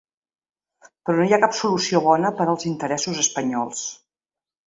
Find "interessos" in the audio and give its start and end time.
2.71-3.23